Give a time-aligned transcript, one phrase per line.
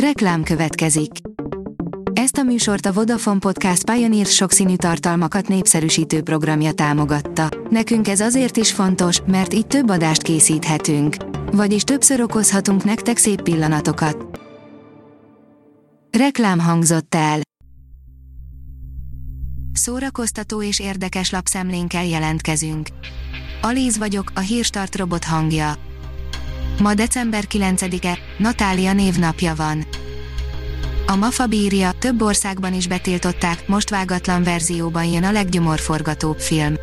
[0.00, 1.10] Reklám következik.
[2.12, 7.48] Ezt a műsort a Vodafone Podcast Pioneer sokszínű tartalmakat népszerűsítő programja támogatta.
[7.70, 11.16] Nekünk ez azért is fontos, mert így több adást készíthetünk.
[11.52, 14.40] Vagyis többször okozhatunk nektek szép pillanatokat.
[16.18, 17.40] Reklám hangzott el.
[19.72, 22.88] Szórakoztató és érdekes lapszemlénkkel jelentkezünk.
[23.62, 25.85] Alíz vagyok, a hírstart robot hangja.
[26.80, 29.86] Ma december 9-e, Natália névnapja van.
[31.06, 36.74] A MAFA bírja, több országban is betiltották, most vágatlan verzióban jön a leggyomorforgatóbb film.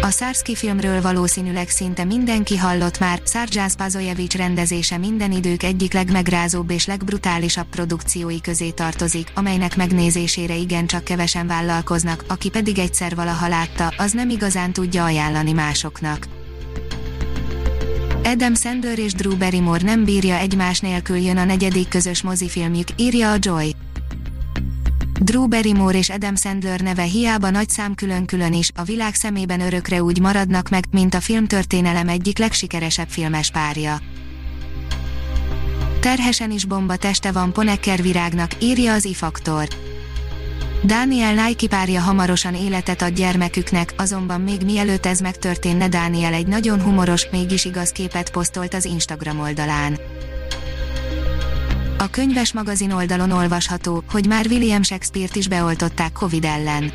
[0.00, 6.70] A Szárszki filmről valószínűleg szinte mindenki hallott már, Szárdzsász Pazojevics rendezése minden idők egyik legmegrázóbb
[6.70, 13.92] és legbrutálisabb produkciói közé tartozik, amelynek megnézésére igencsak kevesen vállalkoznak, aki pedig egyszer valaha látta,
[13.96, 16.43] az nem igazán tudja ajánlani másoknak.
[18.26, 23.32] Adam Sandler és Drew Barrymore nem bírja egymás nélkül jön a negyedik közös mozifilmjük, írja
[23.32, 23.74] a Joy.
[25.20, 30.02] Drew Barrymore és Adam Sandler neve hiába nagy szám külön-külön is, a világ szemében örökre
[30.02, 34.00] úgy maradnak meg, mint a filmtörténelem egyik legsikeresebb filmes párja.
[36.00, 39.68] Terhesen is bomba teste van Ponecker virágnak, írja az ifaktor.
[40.86, 46.82] Dániel Nike párja hamarosan életet ad gyermeküknek, azonban még mielőtt ez megtörténne Dániel egy nagyon
[46.82, 49.98] humoros, mégis igaz képet posztolt az Instagram oldalán.
[51.98, 56.92] A könyves magazin oldalon olvasható, hogy már William Shakespeare-t is beoltották Covid ellen.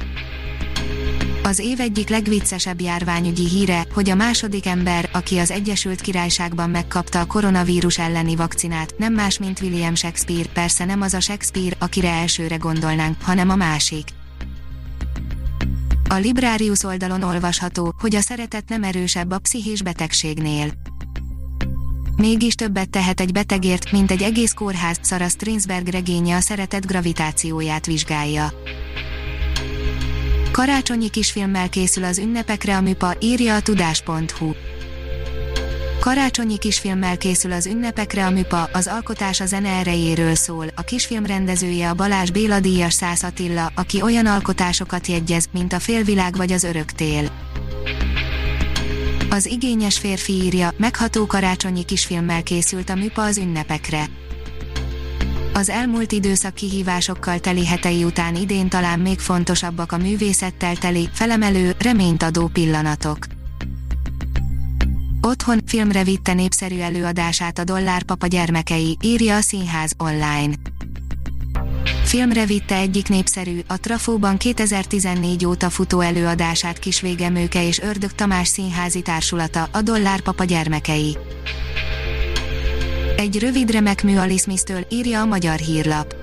[1.43, 7.19] Az év egyik legviccesebb járványügyi híre, hogy a második ember, aki az Egyesült Királyságban megkapta
[7.19, 12.09] a koronavírus elleni vakcinát, nem más, mint William Shakespeare, persze nem az a Shakespeare, akire
[12.09, 14.07] elsőre gondolnánk, hanem a másik.
[16.09, 20.71] A Librarius oldalon olvasható, hogy a szeretet nem erősebb a pszichés betegségnél.
[22.15, 27.85] Mégis többet tehet egy betegért, mint egy egész kórház, Sarah Strinsberg regénye a szeretet gravitációját
[27.85, 28.51] vizsgálja.
[30.59, 34.51] Karácsonyi kisfilmmel készül az ünnepekre a műpa, írja a tudás.hu.
[35.99, 40.65] Karácsonyi kisfilmmel készül az ünnepekre a műpa, az alkotás a zene erejéről szól.
[40.75, 45.79] A kisfilm rendezője a Balázs Béla díjas Szász Attila, aki olyan alkotásokat jegyez, mint a
[45.79, 47.31] Félvilág vagy az Öröktél.
[49.29, 54.05] Az igényes férfi írja, megható karácsonyi kisfilmmel készült a műpa az ünnepekre.
[55.53, 61.75] Az elmúlt időszak kihívásokkal teli hetei után idén talán még fontosabbak a művészettel teli, felemelő,
[61.79, 63.17] reményt adó pillanatok.
[65.21, 70.53] Otthon filmre vitte népszerű előadását a Dollárpapa gyermekei, írja a Színház online.
[72.03, 79.01] Filmre vitte egyik népszerű, a Trafóban 2014 óta futó előadását Kisvégemőke és Ördög Tamás színházi
[79.01, 81.17] társulata, a Dollárpapa gyermekei.
[83.19, 84.17] Egy rövid remek mű
[84.89, 86.15] írja a magyar hírlap.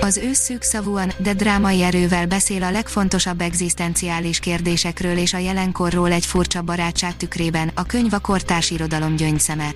[0.00, 6.26] Az ősz szűkszavúan, de drámai erővel beszél a legfontosabb egzisztenciális kérdésekről és a jelenkorról egy
[6.26, 9.74] furcsa barátság tükrében, a könyv a kortárs irodalom gyöngyszeme.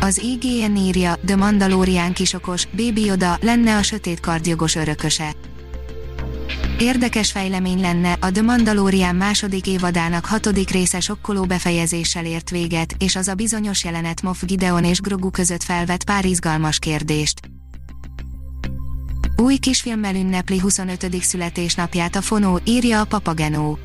[0.00, 5.34] Az IGN írja, The Mandalorian kisokos, Baby Yoda lenne a sötét kardjogos örököse.
[6.82, 13.16] Érdekes fejlemény lenne, a The Mandalorian második évadának hatodik része sokkoló befejezéssel ért véget, és
[13.16, 17.40] az a bizonyos jelenet Moff Gideon és Grogu között felvet pár izgalmas kérdést.
[19.36, 21.22] Új kisfilmmel ünnepli 25.
[21.22, 23.78] születésnapját a Fonó, írja a Papagenó.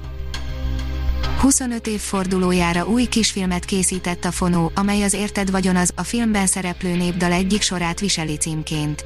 [1.39, 6.47] 25 év fordulójára új kisfilmet készített a Fonó, amely az Érted vagyon az, a filmben
[6.47, 9.05] szereplő népdal egyik sorát viseli címként.